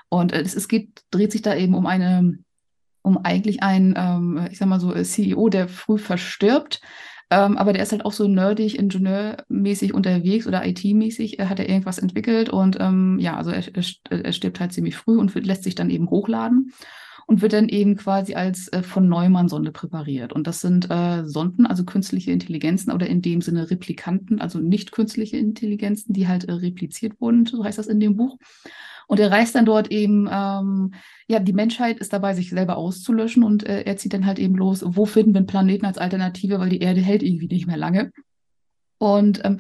Und 0.09 0.33
es, 0.33 0.55
es 0.55 0.69
geht, 0.69 1.03
dreht 1.11 1.33
sich 1.33 1.43
da 1.43 1.55
eben 1.55 1.75
um 1.75 1.87
eine, 1.87 2.39
um 3.03 3.19
eigentlich 3.19 3.63
einen, 3.63 3.95
ähm, 3.97 4.49
ich 4.51 4.59
sag 4.59 4.69
mal 4.69 4.81
so, 4.81 4.93
CEO, 4.93 5.49
der 5.49 5.69
früh 5.69 5.99
verstirbt. 5.99 6.81
Ähm, 7.31 7.57
aber 7.57 7.73
der 7.73 7.83
ist 7.83 7.93
halt 7.93 8.05
auch 8.05 8.13
so 8.13 8.29
nerdig, 8.29 8.79
ingenieurmäßig 8.79 9.95
unterwegs 9.95 10.47
oder 10.47 10.67
IT-mäßig, 10.67 11.39
hat 11.41 11.59
er 11.59 11.69
irgendwas 11.69 11.99
entwickelt 11.99 12.51
und 12.51 12.77
ähm, 12.79 13.19
ja, 13.21 13.39
also 13.39 13.51
er, 13.51 13.65
er, 13.75 14.25
er 14.25 14.33
stirbt 14.35 14.61
halt 14.61 14.75
ziemlich 14.75 14.97
früh 14.97 15.17
und 15.17 15.35
lässt 15.35 15.65
sich 15.65 15.75
dann 15.75 15.89
eben 15.89 16.11
hochladen 16.11 16.73
und 17.27 17.43
wird 17.43 17.53
dann 17.53 17.69
eben 17.69 17.97
quasi 17.97 18.35
als 18.35 18.69
äh, 18.69 18.83
von 18.83 19.09
Neumann-Sonde 19.09 19.73
präpariert. 19.73 20.33
Und 20.33 20.47
das 20.47 20.61
sind 20.61 20.91
äh, 20.91 21.25
Sonden, 21.25 21.67
also 21.67 21.85
künstliche 21.85 22.31
Intelligenzen 22.31 22.93
oder 22.93 23.07
in 23.07 23.23
dem 23.23 23.41
Sinne 23.41 23.71
Replikanten, 23.71 24.41
also 24.41 24.59
nicht 24.59 24.93
künstliche 24.93 25.37
Intelligenzen, 25.37 26.13
die 26.13 26.29
halt 26.29 26.45
äh, 26.45 26.53
repliziert 26.53 27.21
wurden, 27.21 27.47
so 27.47 27.65
heißt 27.65 27.79
das 27.79 27.87
in 27.87 28.01
dem 28.01 28.17
Buch. 28.17 28.39
Und 29.09 29.21
er 29.21 29.31
reist 29.31 29.55
dann 29.55 29.67
dort 29.67 29.91
eben, 29.91 30.29
ähm, 30.31 30.95
ja, 31.29 31.39
die 31.39 31.53
Menschheit 31.53 31.99
ist 31.99 32.13
dabei, 32.13 32.35
sich 32.35 32.51
selber 32.51 32.77
auszulöschen 32.77 33.43
und 33.43 33.67
äh, 33.67 33.83
er 33.83 33.97
zieht 33.97 34.15
dann 34.15 34.27
halt 34.27 34.39
eben 34.39 34.55
los, 34.55 34.83
wo 34.87 35.07
finden 35.07 35.35
wir 35.35 35.39
einen 35.39 35.47
Planeten 35.47 35.87
als 35.87 35.99
Alternative, 35.99 36.59
weil 36.59 36.71
die 36.71 36.81
Erde 36.81 37.01
hält 37.01 37.23
irgendwie 37.23 37.49
nicht 37.49 37.67
mehr 37.67 37.77
lange. 37.77 38.13
Und 38.99 39.45
ähm, 39.45 39.59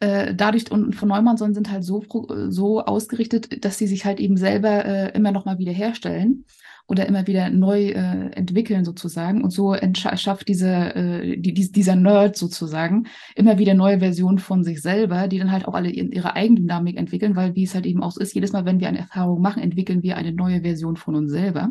äh, 0.00 0.34
dadurch 0.34 0.70
und 0.70 0.94
von 0.94 1.08
Neumann-Sonden 1.08 1.54
sind 1.54 1.70
halt 1.70 1.84
so, 1.84 2.04
so 2.50 2.84
ausgerichtet, 2.84 3.64
dass 3.64 3.78
sie 3.78 3.86
sich 3.86 4.04
halt 4.04 4.20
eben 4.20 4.36
selber 4.36 4.84
äh, 4.84 5.10
immer 5.16 5.32
noch 5.32 5.44
mal 5.44 5.58
wieder 5.58 5.72
herstellen 5.72 6.44
oder 6.86 7.06
immer 7.06 7.26
wieder 7.26 7.48
neu 7.50 7.88
äh, 7.88 8.30
entwickeln 8.32 8.84
sozusagen. 8.84 9.42
Und 9.42 9.50
so 9.50 9.74
schafft 9.94 10.48
diese, 10.48 10.68
äh, 10.68 11.36
die, 11.38 11.54
dieser 11.54 11.96
Nerd 11.96 12.36
sozusagen 12.36 13.06
immer 13.34 13.58
wieder 13.58 13.74
neue 13.74 14.00
Versionen 14.00 14.38
von 14.38 14.64
sich 14.64 14.82
selber, 14.82 15.28
die 15.28 15.38
dann 15.38 15.50
halt 15.50 15.66
auch 15.66 15.74
alle 15.74 15.90
ihre 15.90 16.36
Eigendynamik 16.36 16.98
entwickeln, 16.98 17.36
weil 17.36 17.54
wie 17.54 17.64
es 17.64 17.74
halt 17.74 17.86
eben 17.86 18.02
auch 18.02 18.12
so 18.12 18.20
ist, 18.20 18.34
jedes 18.34 18.52
Mal, 18.52 18.66
wenn 18.66 18.80
wir 18.80 18.88
eine 18.88 18.98
Erfahrung 18.98 19.40
machen, 19.40 19.62
entwickeln 19.62 20.02
wir 20.02 20.16
eine 20.16 20.32
neue 20.32 20.60
Version 20.60 20.96
von 20.96 21.14
uns 21.14 21.30
selber. 21.30 21.70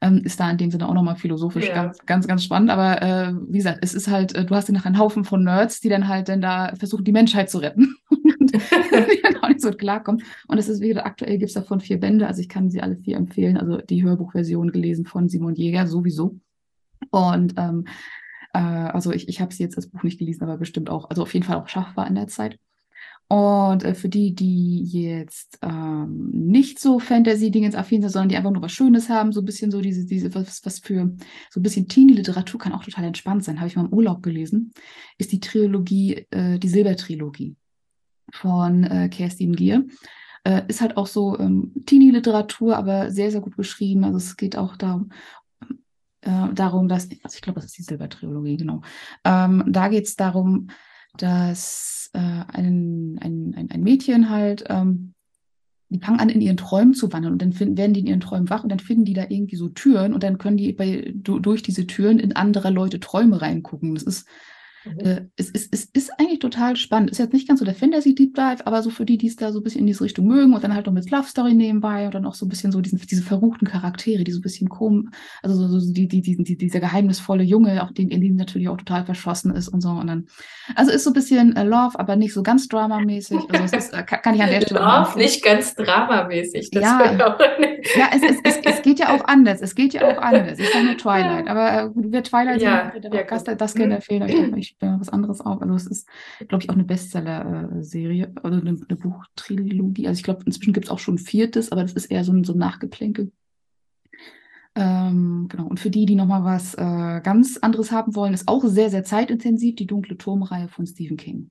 Ähm, 0.00 0.22
ist 0.24 0.40
da 0.40 0.50
in 0.50 0.56
dem 0.56 0.70
Sinne 0.70 0.88
auch 0.88 0.94
nochmal 0.94 1.14
philosophisch 1.14 1.68
ja. 1.68 1.74
ganz, 1.74 1.98
ganz, 2.06 2.26
ganz 2.26 2.42
spannend. 2.42 2.70
Aber 2.70 3.02
äh, 3.02 3.34
wie 3.48 3.58
gesagt, 3.58 3.78
es 3.82 3.94
ist 3.94 4.08
halt, 4.08 4.34
äh, 4.34 4.44
du 4.44 4.54
hast 4.54 4.68
ja 4.68 4.74
noch 4.74 4.84
einen 4.84 4.98
Haufen 4.98 5.24
von 5.24 5.44
Nerds, 5.44 5.80
die 5.80 5.88
dann 5.88 6.08
halt 6.08 6.28
dann 6.28 6.40
da 6.40 6.72
versuchen, 6.74 7.04
die 7.04 7.12
Menschheit 7.12 7.50
zu 7.50 7.58
retten. 7.58 7.94
und 8.50 9.12
die 9.12 9.22
dann 9.22 9.36
auch 9.36 9.48
nicht 9.48 9.60
so 9.60 9.70
klarkommen. 9.70 10.22
Und 10.48 10.58
es 10.58 10.68
ist 10.68 10.80
wieder, 10.80 11.06
aktuell 11.06 11.38
gibt 11.38 11.48
es 11.48 11.54
davon 11.54 11.80
vier 11.80 11.98
Bände, 11.98 12.26
also 12.26 12.40
ich 12.40 12.48
kann 12.48 12.70
sie 12.70 12.80
alle 12.82 12.96
vier 12.96 13.16
empfehlen. 13.16 13.56
Also 13.56 13.78
die 13.78 14.02
Hörbuchversion 14.02 14.72
gelesen 14.72 15.06
von 15.06 15.28
Simon 15.28 15.54
Jäger 15.54 15.86
sowieso. 15.86 16.38
Und 17.10 17.54
ähm, 17.56 17.84
Äh, 18.54 18.58
also 18.58 19.12
ich, 19.12 19.28
ich 19.28 19.40
habe 19.40 19.54
sie 19.54 19.62
jetzt 19.62 19.76
als 19.76 19.88
Buch 19.88 20.02
nicht 20.02 20.18
gelesen, 20.18 20.42
aber 20.44 20.58
bestimmt 20.58 20.90
auch, 20.90 21.08
also 21.10 21.22
auf 21.22 21.32
jeden 21.34 21.44
Fall 21.46 21.56
auch 21.56 21.68
schaffbar 21.68 22.06
in 22.06 22.14
der 22.14 22.28
Zeit. 22.28 22.58
Und 23.28 23.82
äh, 23.82 23.94
für 23.94 24.10
die, 24.10 24.34
die 24.34 24.84
jetzt 24.84 25.58
ähm, 25.62 26.28
nicht 26.32 26.78
so 26.78 26.98
Fantasy-Dingens 26.98 27.74
affin 27.74 28.02
sind, 28.02 28.10
sondern 28.10 28.28
die 28.28 28.36
einfach 28.36 28.50
nur 28.50 28.60
was 28.62 28.72
Schönes 28.72 29.08
haben, 29.08 29.32
so 29.32 29.40
ein 29.40 29.46
bisschen 29.46 29.70
so 29.70 29.80
diese, 29.80 30.04
diese, 30.04 30.34
was, 30.34 30.64
was 30.66 30.80
für 30.80 31.16
so 31.50 31.60
ein 31.60 31.62
bisschen 31.62 31.88
Teenie-Literatur 31.88 32.60
kann 32.60 32.72
auch 32.72 32.84
total 32.84 33.04
entspannt 33.04 33.42
sein, 33.44 33.58
habe 33.58 33.68
ich 33.68 33.76
mal 33.76 33.86
im 33.86 33.92
Urlaub 33.92 34.22
gelesen, 34.22 34.72
ist 35.16 35.32
die 35.32 35.40
Trilogie, 35.40 36.26
äh, 36.30 36.58
die 36.58 36.68
Silbertrilogie 36.68 37.56
von 38.32 38.84
äh, 38.84 39.08
Kerstin 39.08 39.54
Gier. 39.54 39.86
Äh, 40.44 40.62
ist 40.66 40.80
halt 40.80 40.96
auch 40.96 41.06
so 41.06 41.38
ähm, 41.38 41.72
Teenie-Literatur, 41.86 42.76
aber 42.76 43.12
sehr, 43.12 43.30
sehr 43.30 43.40
gut 43.40 43.56
beschrieben. 43.56 44.02
Also 44.02 44.16
es 44.16 44.36
geht 44.36 44.56
auch 44.56 44.76
darum, 44.76 45.10
äh, 46.22 46.52
darum, 46.52 46.88
dass, 46.88 47.08
also 47.22 47.34
ich 47.36 47.42
glaube, 47.42 47.60
das 47.60 47.66
ist 47.66 47.78
die 47.78 47.82
Silbertrilogie, 47.82 48.56
genau. 48.56 48.82
Ähm, 49.24 49.64
da 49.68 49.88
geht 49.88 50.06
es 50.06 50.16
darum, 50.16 50.68
dass 51.16 52.10
äh, 52.14 52.18
ein, 52.18 53.18
ein, 53.20 53.68
ein, 53.70 53.82
Mädchen 53.82 54.30
halt, 54.30 54.64
ähm, 54.68 55.14
die 55.90 56.00
fangen 56.00 56.20
an, 56.20 56.30
in 56.30 56.40
ihren 56.40 56.56
Träumen 56.56 56.94
zu 56.94 57.12
wandeln 57.12 57.34
und 57.34 57.42
dann 57.42 57.52
finden, 57.52 57.76
werden 57.76 57.92
die 57.92 58.00
in 58.00 58.06
ihren 58.06 58.20
Träumen 58.20 58.48
wach 58.50 58.62
und 58.62 58.70
dann 58.70 58.80
finden 58.80 59.04
die 59.04 59.12
da 59.12 59.26
irgendwie 59.28 59.56
so 59.56 59.68
Türen 59.68 60.14
und 60.14 60.22
dann 60.22 60.38
können 60.38 60.56
die 60.56 60.72
bei, 60.72 61.12
durch 61.14 61.62
diese 61.62 61.86
Türen 61.86 62.18
in 62.18 62.34
andere 62.34 62.70
Leute 62.70 62.98
Träume 62.98 63.42
reingucken. 63.42 63.94
Das 63.94 64.02
ist 64.02 64.26
Mhm. 64.84 65.00
Äh, 65.00 65.26
es, 65.36 65.50
es, 65.50 65.68
es 65.70 65.84
ist 65.92 66.10
eigentlich 66.18 66.40
total 66.40 66.76
spannend. 66.76 67.10
Ist 67.10 67.18
jetzt 67.18 67.32
nicht 67.32 67.48
ganz 67.48 67.60
so 67.60 67.64
der 67.64 67.74
Fantasy-Deep 67.74 68.34
Dive, 68.34 68.66
aber 68.66 68.82
so 68.82 68.90
für 68.90 69.04
die, 69.04 69.18
die 69.18 69.28
es 69.28 69.36
da 69.36 69.52
so 69.52 69.60
ein 69.60 69.62
bisschen 69.62 69.82
in 69.82 69.86
diese 69.86 70.04
Richtung 70.04 70.26
mögen 70.26 70.54
und 70.54 70.64
dann 70.64 70.74
halt 70.74 70.86
noch 70.86 70.92
mit 70.92 71.10
Love 71.10 71.28
Story 71.28 71.54
nebenbei 71.54 72.06
und 72.06 72.14
dann 72.14 72.26
auch 72.26 72.34
so 72.34 72.46
ein 72.46 72.48
bisschen 72.48 72.72
so 72.72 72.80
diesen, 72.80 72.98
diese 72.98 73.22
verruchten 73.22 73.68
Charaktere, 73.68 74.24
die 74.24 74.32
so 74.32 74.38
ein 74.38 74.42
bisschen 74.42 74.68
komisch, 74.68 75.10
also 75.42 75.54
so, 75.54 75.78
so 75.78 75.92
die, 75.92 76.08
die, 76.08 76.22
die, 76.22 76.36
die, 76.36 76.56
dieser 76.56 76.80
geheimnisvolle 76.80 77.44
Junge, 77.44 77.82
auch 77.82 77.92
den, 77.92 78.08
in 78.08 78.20
den 78.20 78.36
natürlich 78.36 78.68
auch 78.68 78.76
total 78.76 79.04
verschossen 79.04 79.54
ist 79.54 79.68
und 79.68 79.80
so. 79.80 79.90
Und 79.90 80.06
dann, 80.06 80.26
also 80.74 80.90
ist 80.90 81.04
so 81.04 81.10
ein 81.10 81.14
bisschen 81.14 81.56
äh, 81.56 81.64
Love, 81.64 81.98
aber 81.98 82.16
nicht 82.16 82.34
so 82.34 82.42
ganz 82.42 82.68
dramamäßig. 82.68 83.38
Also 83.50 83.64
es 83.64 83.72
ist, 83.72 83.94
äh, 83.94 84.02
kann, 84.02 84.34
ich 84.34 84.42
an 84.42 84.50
der 84.50 84.60
Stelle. 84.62 84.80
Love, 84.80 85.18
nicht 85.18 85.44
ganz 85.44 85.74
dramamäßig. 85.74 86.70
Das 86.70 86.82
ja, 86.82 87.12
ja 87.96 88.10
es, 88.12 88.22
es, 88.22 88.36
es, 88.42 88.58
es 88.64 88.82
geht 88.82 88.98
ja 88.98 89.14
auch 89.14 89.24
anders. 89.24 89.60
Es 89.60 89.74
geht 89.74 89.94
ja 89.94 90.02
auch 90.08 90.20
anders. 90.20 90.58
Ich 90.58 90.70
sage 90.70 90.84
nur 90.84 90.96
Twilight, 91.02 91.48
aber 91.48 91.72
äh, 91.72 91.90
wer 91.94 92.22
Twilight 92.22 92.62
ja, 92.62 92.92
sieht, 92.94 93.12
ja, 93.12 93.22
Gast, 93.22 93.48
das 93.56 93.74
kennt, 93.74 93.92
der 93.92 94.00
fehlt 94.00 94.22
euch 94.80 94.88
äh, 94.88 95.00
was 95.00 95.08
anderes 95.08 95.40
auf. 95.40 95.60
Also 95.62 95.74
es 95.74 95.86
ist, 95.86 96.08
glaube 96.48 96.62
ich, 96.62 96.70
auch 96.70 96.74
eine 96.74 96.84
Bestseller-Serie 96.84 98.32
oder 98.42 98.58
eine, 98.58 98.70
eine 98.70 98.96
Buchtrilogie. 98.96 100.06
Also 100.06 100.18
ich 100.18 100.24
glaube, 100.24 100.42
inzwischen 100.46 100.72
gibt 100.72 100.86
es 100.86 100.90
auch 100.90 100.98
schon 100.98 101.14
ein 101.14 101.18
viertes, 101.18 101.72
aber 101.72 101.82
das 101.82 101.92
ist 101.92 102.06
eher 102.06 102.24
so 102.24 102.32
ein, 102.32 102.44
so 102.44 102.52
ein 102.52 102.58
Nachgeplänkel. 102.58 103.32
Ähm, 104.74 105.48
genau. 105.48 105.66
Und 105.66 105.80
für 105.80 105.90
die, 105.90 106.06
die 106.06 106.14
nochmal 106.14 106.44
was 106.44 106.74
äh, 106.74 107.20
ganz 107.22 107.58
anderes 107.58 107.92
haben 107.92 108.14
wollen, 108.14 108.34
ist 108.34 108.48
auch 108.48 108.64
sehr, 108.64 108.90
sehr 108.90 109.04
zeitintensiv 109.04 109.76
die 109.76 109.86
dunkle 109.86 110.16
Turmreihe 110.16 110.68
von 110.68 110.86
Stephen 110.86 111.16
King. 111.16 111.50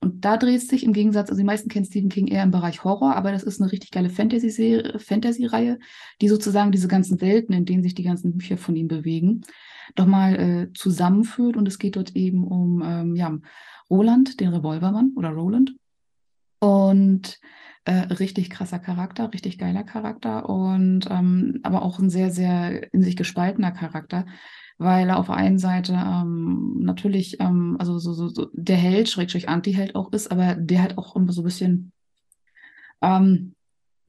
Und 0.00 0.24
da 0.24 0.36
dreht 0.36 0.60
sich 0.60 0.84
im 0.84 0.92
Gegensatz, 0.92 1.30
also 1.30 1.38
die 1.38 1.46
meisten 1.46 1.68
kennen 1.68 1.86
Stephen 1.86 2.08
King 2.08 2.26
eher 2.26 2.42
im 2.42 2.50
Bereich 2.50 2.82
Horror, 2.82 3.14
aber 3.14 3.30
das 3.30 3.44
ist 3.44 3.60
eine 3.60 3.70
richtig 3.70 3.92
geile 3.92 4.10
Fantasy-Reihe, 4.10 4.98
Fantasy 4.98 5.78
die 6.20 6.28
sozusagen 6.28 6.72
diese 6.72 6.88
ganzen 6.88 7.20
Welten, 7.20 7.54
in 7.54 7.64
denen 7.64 7.84
sich 7.84 7.94
die 7.94 8.02
ganzen 8.02 8.36
Bücher 8.36 8.56
von 8.56 8.74
ihm 8.74 8.88
bewegen, 8.88 9.42
nochmal 9.96 10.34
äh, 10.38 10.72
zusammenführt. 10.74 11.56
Und 11.56 11.68
es 11.68 11.78
geht 11.78 11.96
dort 11.96 12.14
eben 12.16 12.46
um 12.46 12.82
ähm, 12.84 13.16
ja, 13.16 13.38
Roland, 13.90 14.40
den 14.40 14.48
Revolvermann 14.48 15.12
oder 15.16 15.30
Roland. 15.30 15.74
Und 16.58 17.40
äh, 17.84 17.92
richtig 17.92 18.50
krasser 18.50 18.78
Charakter, 18.78 19.32
richtig 19.32 19.58
geiler 19.58 19.82
Charakter 19.82 20.48
und 20.48 21.08
ähm, 21.10 21.60
aber 21.64 21.82
auch 21.82 21.98
ein 21.98 22.10
sehr, 22.10 22.30
sehr 22.30 22.92
in 22.92 23.02
sich 23.02 23.16
gespaltener 23.16 23.72
Charakter, 23.72 24.26
weil 24.78 25.08
er 25.08 25.18
auf 25.18 25.26
der 25.26 25.36
einen 25.36 25.58
Seite 25.58 25.92
ähm, 25.94 26.76
natürlich, 26.80 27.40
ähm, 27.40 27.76
also 27.80 27.98
so, 27.98 28.12
so, 28.12 28.28
so 28.28 28.48
der 28.52 28.76
Held, 28.76 29.08
Schrägstrich 29.08 29.48
Anti-Held 29.48 29.96
auch 29.96 30.12
ist, 30.12 30.30
aber 30.30 30.54
der 30.54 30.82
hat 30.82 30.98
auch 30.98 31.16
immer 31.16 31.32
so 31.32 31.42
ein 31.42 31.44
bisschen, 31.44 31.92
ähm, 33.00 33.54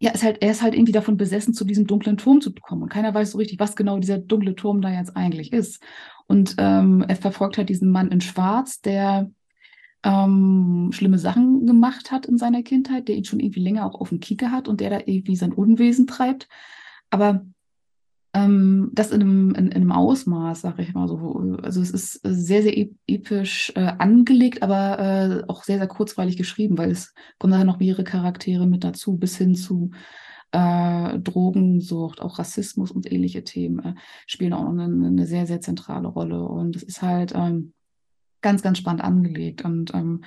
ja, 0.03 0.11
ist 0.11 0.21
halt, 0.21 0.41
er 0.41 0.51
ist 0.51 0.61
halt 0.61 0.75
irgendwie 0.75 0.91
davon 0.91 1.15
besessen, 1.15 1.53
zu 1.53 1.63
diesem 1.63 1.87
dunklen 1.87 2.17
Turm 2.17 2.41
zu 2.41 2.53
kommen. 2.53 2.83
Und 2.83 2.89
keiner 2.89 3.13
weiß 3.13 3.31
so 3.31 3.37
richtig, 3.37 3.57
was 3.57 3.77
genau 3.77 3.99
dieser 3.99 4.17
dunkle 4.17 4.53
Turm 4.53 4.81
da 4.81 4.91
jetzt 4.91 5.15
eigentlich 5.15 5.53
ist. 5.53 5.81
Und 6.27 6.55
ähm, 6.57 7.05
er 7.07 7.15
verfolgt 7.15 7.57
halt 7.57 7.69
diesen 7.69 7.89
Mann 7.89 8.11
in 8.11 8.19
Schwarz, 8.19 8.81
der 8.81 9.31
ähm, 10.03 10.89
schlimme 10.91 11.17
Sachen 11.19 11.65
gemacht 11.65 12.11
hat 12.11 12.25
in 12.25 12.37
seiner 12.37 12.63
Kindheit, 12.63 13.07
der 13.07 13.15
ihn 13.15 13.23
schon 13.23 13.39
irgendwie 13.39 13.61
länger 13.61 13.85
auch 13.85 14.01
auf 14.01 14.09
dem 14.09 14.19
Kieker 14.19 14.51
hat 14.51 14.67
und 14.67 14.81
der 14.81 14.89
da 14.89 14.99
irgendwie 15.05 15.37
sein 15.37 15.53
Unwesen 15.53 16.05
treibt. 16.05 16.49
Aber 17.09 17.45
ähm, 18.33 18.89
das 18.93 19.11
in 19.11 19.21
einem, 19.21 19.49
in, 19.51 19.67
in 19.67 19.73
einem 19.73 19.91
Ausmaß, 19.91 20.61
sag 20.61 20.79
ich 20.79 20.93
mal 20.93 21.07
so. 21.07 21.57
Also 21.61 21.81
es 21.81 21.91
ist 21.91 22.19
sehr, 22.23 22.63
sehr 22.63 22.75
episch 23.07 23.71
äh, 23.75 23.93
angelegt, 23.99 24.63
aber 24.63 24.99
äh, 24.99 25.43
auch 25.47 25.63
sehr, 25.63 25.77
sehr 25.77 25.87
kurzweilig 25.87 26.37
geschrieben, 26.37 26.77
weil 26.77 26.91
es 26.91 27.13
kommen 27.37 27.53
da 27.53 27.63
noch 27.63 27.79
mehrere 27.79 28.03
Charaktere 28.03 28.65
mit 28.65 28.83
dazu, 28.83 29.17
bis 29.17 29.37
hin 29.37 29.55
zu 29.55 29.91
äh, 30.51 31.19
Drogensucht, 31.19 32.21
auch 32.21 32.39
Rassismus 32.39 32.91
und 32.91 33.11
ähnliche 33.11 33.43
Themen 33.43 33.79
äh, 33.79 33.93
spielen 34.25 34.53
auch 34.53 34.67
eine, 34.67 34.85
eine, 34.85 35.27
sehr, 35.27 35.45
sehr 35.45 35.61
zentrale 35.61 36.07
Rolle. 36.07 36.43
Und 36.43 36.75
es 36.75 36.83
ist 36.83 37.01
halt 37.01 37.33
ähm, 37.35 37.73
ganz, 38.41 38.61
ganz 38.63 38.79
spannend 38.79 39.03
angelegt. 39.03 39.63
Und 39.63 39.93
ähm, 39.93 40.23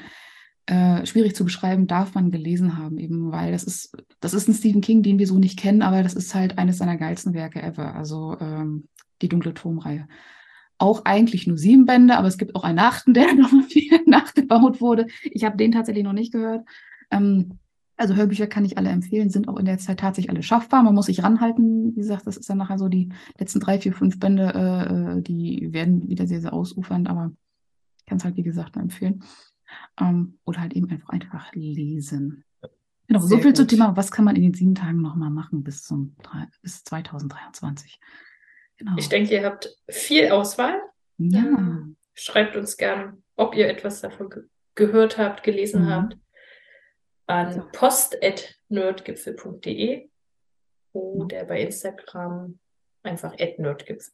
äh, 0.66 1.06
schwierig 1.06 1.36
zu 1.36 1.44
beschreiben, 1.44 1.86
darf 1.86 2.14
man 2.14 2.30
gelesen 2.30 2.76
haben, 2.76 2.98
eben 2.98 3.30
weil 3.30 3.52
das 3.52 3.64
ist, 3.64 3.96
das 4.20 4.34
ist 4.34 4.48
ein 4.48 4.54
Stephen 4.54 4.80
King, 4.80 5.02
den 5.02 5.18
wir 5.18 5.26
so 5.26 5.38
nicht 5.38 5.58
kennen, 5.58 5.82
aber 5.82 6.02
das 6.02 6.14
ist 6.14 6.34
halt 6.34 6.58
eines 6.58 6.78
seiner 6.78 6.96
geilsten 6.96 7.34
Werke 7.34 7.62
ever. 7.62 7.94
Also 7.94 8.36
ähm, 8.40 8.88
die 9.22 9.28
dunkle 9.28 9.54
Turmreihe. 9.54 10.08
Auch 10.78 11.04
eigentlich 11.04 11.46
nur 11.46 11.56
sieben 11.56 11.86
Bände, 11.86 12.16
aber 12.16 12.28
es 12.28 12.38
gibt 12.38 12.54
auch 12.54 12.64
einen 12.64 12.78
achten, 12.78 13.14
der 13.14 13.34
nochmal 13.34 13.64
viel 13.64 14.00
nachgebaut 14.06 14.80
wurde. 14.80 15.06
Ich 15.22 15.44
habe 15.44 15.56
den 15.56 15.72
tatsächlich 15.72 16.04
noch 16.04 16.12
nicht 16.12 16.32
gehört. 16.32 16.66
Ähm, 17.10 17.58
also 17.96 18.14
Hörbücher 18.14 18.46
kann 18.46 18.66
ich 18.66 18.76
alle 18.76 18.90
empfehlen, 18.90 19.30
sind 19.30 19.48
auch 19.48 19.56
in 19.56 19.64
der 19.64 19.78
Zeit 19.78 20.00
tatsächlich 20.00 20.30
alle 20.30 20.42
schaffbar. 20.42 20.82
Man 20.82 20.94
muss 20.94 21.06
sich 21.06 21.22
ranhalten. 21.22 21.96
Wie 21.96 22.00
gesagt, 22.00 22.26
das 22.26 22.36
ist 22.36 22.50
dann 22.50 22.58
nachher 22.58 22.78
so 22.78 22.88
die 22.88 23.08
letzten 23.38 23.60
drei, 23.60 23.78
vier, 23.78 23.94
fünf 23.94 24.18
Bände, 24.18 24.52
äh, 24.54 25.18
äh 25.18 25.22
die 25.22 25.72
werden 25.72 26.06
wieder 26.08 26.26
sehr, 26.26 26.42
sehr 26.42 26.52
ausufernd, 26.52 27.08
aber 27.08 27.32
ich 27.98 28.04
kann 28.04 28.18
es 28.18 28.24
halt, 28.24 28.36
wie 28.36 28.42
gesagt, 28.42 28.76
empfehlen. 28.76 29.22
Ähm, 30.00 30.38
oder 30.44 30.60
halt 30.60 30.74
eben 30.74 30.90
einfach 30.90 31.10
einfach 31.10 31.52
lesen. 31.54 32.44
Genau, 33.08 33.20
Sehr 33.20 33.28
so 33.28 33.36
viel 33.38 33.50
gut. 33.50 33.56
zum 33.56 33.68
Thema, 33.68 33.96
was 33.96 34.10
kann 34.10 34.24
man 34.24 34.34
in 34.36 34.42
den 34.42 34.54
sieben 34.54 34.74
Tagen 34.74 35.00
nochmal 35.00 35.30
machen 35.30 35.62
bis 35.62 35.84
zum 35.84 36.16
bis 36.62 36.82
2023. 36.84 38.00
Genau. 38.78 38.92
Ich 38.96 39.08
denke, 39.08 39.34
ihr 39.34 39.44
habt 39.44 39.76
viel 39.88 40.30
Auswahl. 40.30 40.80
Ja. 41.18 41.40
Ähm, 41.40 41.96
schreibt 42.14 42.56
uns 42.56 42.76
gern, 42.76 43.22
ob 43.36 43.54
ihr 43.54 43.68
etwas 43.68 44.00
davon 44.00 44.30
ge 44.30 44.42
gehört 44.74 45.16
habt, 45.16 45.42
gelesen 45.42 45.84
mhm. 45.84 45.90
habt, 45.90 46.18
an 47.26 47.54
so. 47.54 47.66
post.nerdgipfel.de 47.72 50.10
oder 50.92 51.44
bei 51.46 51.62
Instagram 51.62 52.58
einfach 53.02 53.34
nerdgipfel. 53.38 54.12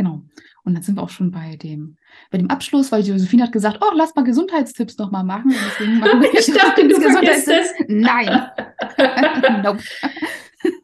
Genau. 0.00 0.22
Und 0.64 0.72
dann 0.72 0.82
sind 0.82 0.96
wir 0.96 1.02
auch 1.02 1.10
schon 1.10 1.30
bei 1.30 1.56
dem, 1.56 1.98
bei 2.30 2.38
dem 2.38 2.48
Abschluss, 2.48 2.90
weil 2.90 3.02
Josephine 3.02 3.42
hat 3.42 3.52
gesagt, 3.52 3.80
oh, 3.82 3.92
lass 3.94 4.14
mal 4.14 4.24
Gesundheitstipps 4.24 4.96
nochmal 4.96 5.24
machen. 5.24 5.50
Und 5.50 5.58
deswegen 5.66 5.98
machen 5.98 6.22
wir 6.22 6.32
ich 6.40 6.46
dachte, 6.46 6.88
du 6.88 6.98
Gesundheitstipps. 6.98 7.74
Nein. 7.86 8.48
nope. 9.62 9.82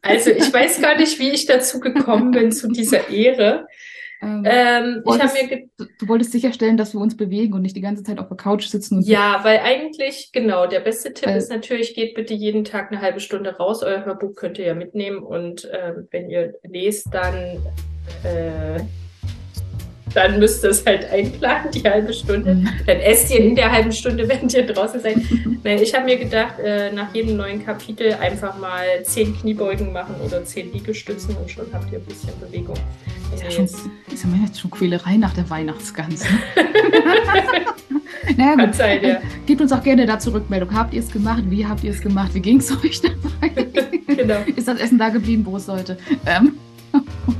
Also 0.03 0.29
ich 0.29 0.53
weiß 0.53 0.79
gar 0.81 0.95
nicht, 0.97 1.17
wie 1.17 1.31
ich 1.31 1.47
dazu 1.47 1.79
gekommen 1.79 2.29
bin 2.29 2.51
zu 2.51 2.67
dieser 2.67 3.09
Ehre. 3.09 3.65
Ähm, 4.21 4.43
ähm, 4.45 5.01
wolltest, 5.03 5.33
mir 5.33 5.67
du 5.77 6.07
wolltest 6.07 6.31
sicherstellen, 6.31 6.77
dass 6.77 6.93
wir 6.93 7.01
uns 7.01 7.17
bewegen 7.17 7.53
und 7.53 7.63
nicht 7.63 7.75
die 7.75 7.81
ganze 7.81 8.03
Zeit 8.03 8.19
auf 8.19 8.27
der 8.27 8.37
Couch 8.37 8.67
sitzen. 8.67 9.01
ja, 9.01 9.39
weil 9.41 9.61
eigentlich, 9.61 10.29
genau, 10.31 10.67
der 10.67 10.81
beste 10.81 11.11
Tipp 11.11 11.29
ist 11.29 11.49
natürlich, 11.49 11.95
geht 11.95 12.13
bitte 12.13 12.35
jeden 12.35 12.65
Tag 12.65 12.91
eine 12.91 13.01
halbe 13.01 13.19
Stunde 13.19 13.57
raus. 13.57 13.81
Euer 13.81 14.05
Hörbuch 14.05 14.35
könnt 14.35 14.59
ihr 14.59 14.65
ja 14.65 14.75
mitnehmen 14.75 15.23
und 15.23 15.65
äh, 15.65 15.93
wenn 16.11 16.29
ihr 16.29 16.53
lest, 16.63 17.07
dann 17.11 17.33
äh, 18.23 18.81
dann 20.17 20.39
müsst 20.39 20.63
ihr 20.63 20.71
es 20.71 20.83
halt 20.83 21.07
einplanen, 21.11 21.69
die 21.71 21.83
halbe 21.83 22.11
Stunde. 22.11 22.55
Mhm. 22.55 22.67
Dann 22.87 22.97
esst 22.97 23.31
ihr 23.31 23.39
in 23.39 23.55
der 23.55 23.71
halben 23.71 23.91
Stunde, 23.91 24.27
während 24.27 24.51
ihr 24.51 24.65
draußen 24.65 24.99
seid. 24.99 25.17
ich 25.63 25.93
habe 25.93 26.05
mir 26.05 26.17
gedacht, 26.17 26.55
äh, 26.59 26.91
nach 26.91 27.13
jedem 27.13 27.37
neuen 27.37 27.63
Kapitel 27.63 28.13
einfach 28.15 28.57
mal 28.57 28.83
zehn 29.03 29.37
Kniebeugen 29.39 29.93
machen 29.93 30.15
oder 30.25 30.43
zehn 30.43 30.73
Liegestützen 30.73 31.37
und 31.37 31.51
schon 31.51 31.67
habt 31.71 31.91
ihr 31.91 31.99
ein 31.99 32.05
bisschen 32.05 32.31
Bewegung. 32.39 32.75
Ist 33.31 33.43
ja, 33.43 33.51
schon, 33.51 33.65
ist 33.65 33.77
ja 34.11 34.29
jetzt 34.43 34.59
schon 34.59 34.71
Quälerei 34.71 35.17
nach 35.17 35.35
der 35.35 35.47
Weihnachtsgans. 35.51 36.23
Ne? 36.23 36.29
naja, 38.37 38.55
gut. 38.55 38.73
Sein, 38.73 39.03
ja. 39.03 39.21
Gebt 39.45 39.61
uns 39.61 39.71
auch 39.71 39.83
gerne 39.83 40.07
dazu 40.07 40.31
Rückmeldung. 40.31 40.73
Habt 40.73 40.95
ihr 40.95 41.01
es 41.01 41.11
gemacht? 41.11 41.43
Wie 41.45 41.63
habt 41.63 41.83
ihr 41.83 41.91
es 41.91 42.01
gemacht? 42.01 42.33
Wie 42.33 42.39
ging 42.39 42.57
es 42.57 42.71
euch 42.83 43.01
dabei? 43.01 43.67
genau. 44.07 44.39
Ist 44.55 44.67
das 44.67 44.79
Essen 44.79 44.97
da 44.97 45.09
geblieben, 45.09 45.45
wo 45.45 45.57
es 45.57 45.67
sollte? 45.67 45.99
Ähm, 46.25 46.53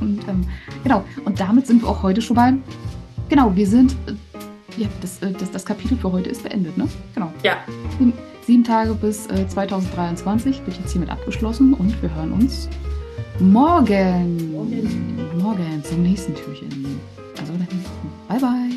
und 0.00 0.26
ähm, 0.28 0.46
genau, 0.82 1.04
und 1.24 1.40
damit 1.40 1.66
sind 1.66 1.82
wir 1.82 1.88
auch 1.88 2.02
heute 2.02 2.22
schon 2.22 2.36
mal. 2.36 2.54
Genau, 3.28 3.54
wir 3.54 3.66
sind. 3.66 3.92
Äh, 4.06 4.12
ja, 4.76 4.88
das, 5.00 5.20
äh, 5.22 5.32
das, 5.32 5.50
das 5.50 5.64
Kapitel 5.64 5.96
für 5.96 6.12
heute 6.12 6.30
ist 6.30 6.42
beendet, 6.42 6.76
ne? 6.78 6.88
Genau. 7.14 7.32
Ja. 7.42 7.56
Sieben, 7.98 8.12
sieben 8.46 8.64
Tage 8.64 8.94
bis 8.94 9.26
äh, 9.26 9.46
2023 9.46 10.64
wird 10.64 10.78
jetzt 10.78 10.92
hiermit 10.92 11.10
abgeschlossen 11.10 11.74
und 11.74 12.00
wir 12.00 12.14
hören 12.14 12.32
uns 12.32 12.68
morgen. 13.40 14.52
Morgen, 14.52 15.38
morgen 15.38 15.84
zum 15.84 16.02
nächsten 16.02 16.34
Türchen. 16.34 17.00
Also, 17.38 17.52
bye 18.28 18.38
bye. 18.40 18.67